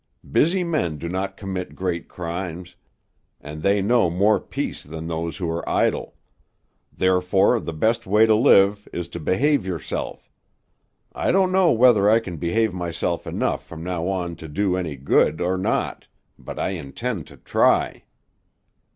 [0.31, 2.73] Busy men do not commit great crimes,
[3.39, 6.15] and they know more peace than those who are idle;
[6.91, 10.27] therefore the best way to live is to behave yourself.
[11.13, 14.95] I don't know whether I can behave myself enough from now on to do any
[14.95, 18.05] good, or not; but I intend to try."